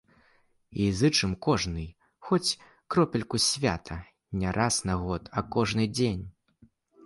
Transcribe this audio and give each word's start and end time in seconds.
І 0.85 0.87
зычым 1.01 1.35
кожнай 1.47 1.85
хоць 2.31 2.55
кропельку 2.95 3.43
свята 3.51 4.01
не 4.45 4.57
раз 4.61 4.83
на 4.93 4.99
год, 5.07 5.23
а 5.37 5.49
кожны 5.57 5.83
дзень! 5.97 6.23